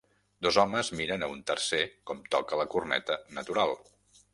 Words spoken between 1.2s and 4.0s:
a un tercer com toca la corneta natural.